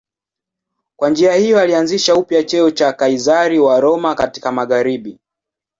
[0.95, 5.19] Kwa njia hiyo alianzisha upya cheo cha Kaizari wa Roma katika magharibi.